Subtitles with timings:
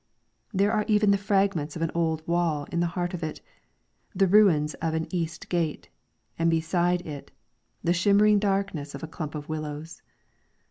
[0.51, 3.39] There are even the fragments of an old wall in the heart of it,
[4.15, 5.89] the ruins of an' East Gate,""
[6.39, 7.29] and beside it
[7.83, 10.01] the shimmering darkness of a clump of willows.